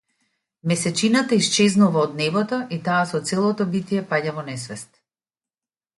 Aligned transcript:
Месечината 0.71 1.35
исчезнува 1.41 2.01
од 2.05 2.17
небото, 2.21 2.61
и 2.77 2.79
таа 2.89 3.03
со 3.13 3.21
целото 3.31 3.71
битие 3.77 4.05
паѓа 4.15 4.37
во 4.39 4.47
несвест. 4.49 4.91